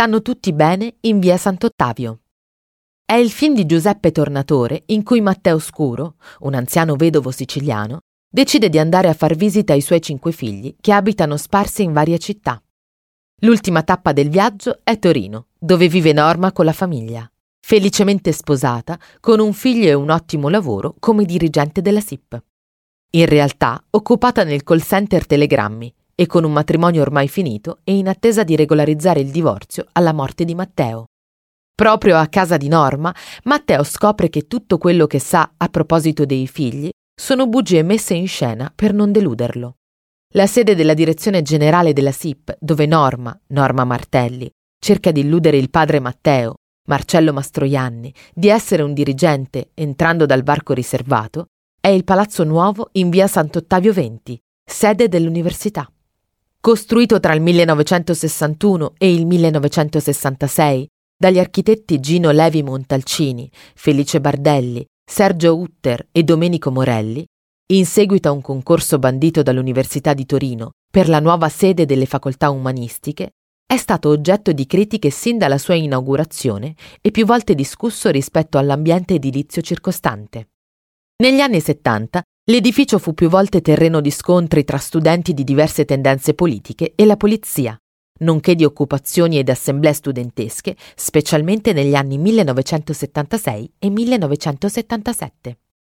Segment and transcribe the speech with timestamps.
[0.00, 2.20] Stanno tutti bene in via Sant'Ottavio.
[3.04, 8.70] È il film di Giuseppe Tornatore in cui Matteo Scuro, un anziano vedovo siciliano, decide
[8.70, 12.62] di andare a far visita ai suoi cinque figli che abitano sparsi in varie città.
[13.42, 17.30] L'ultima tappa del viaggio è Torino, dove vive Norma con la famiglia,
[17.60, 22.42] felicemente sposata, con un figlio e un ottimo lavoro come dirigente della SIP.
[23.10, 28.06] In realtà occupata nel call center Telegrammi e con un matrimonio ormai finito e in
[28.06, 31.06] attesa di regolarizzare il divorzio alla morte di Matteo.
[31.74, 33.14] Proprio a casa di Norma,
[33.44, 38.28] Matteo scopre che tutto quello che sa a proposito dei figli sono bugie messe in
[38.28, 39.76] scena per non deluderlo.
[40.34, 45.70] La sede della direzione generale della SIP, dove Norma, Norma Martelli, cerca di illudere il
[45.70, 46.56] padre Matteo,
[46.86, 51.46] Marcello Mastroianni, di essere un dirigente entrando dal varco riservato,
[51.80, 55.90] è il Palazzo Nuovo in via Sant'Ottavio 20, sede dell'università.
[56.62, 65.56] Costruito tra il 1961 e il 1966 dagli architetti Gino Levi Montalcini, Felice Bardelli, Sergio
[65.56, 67.24] Utter e Domenico Morelli,
[67.72, 72.50] in seguito a un concorso bandito dall'Università di Torino per la nuova sede delle facoltà
[72.50, 73.30] umanistiche,
[73.64, 79.14] è stato oggetto di critiche sin dalla sua inaugurazione e più volte discusso rispetto all'ambiente
[79.14, 80.48] edilizio circostante.
[81.22, 86.34] Negli anni 70 l'edificio fu più volte terreno di scontri tra studenti di diverse tendenze
[86.34, 87.78] politiche e la polizia,
[88.20, 95.58] nonché di occupazioni ed assemblee studentesche, specialmente negli anni 1976 e 1977.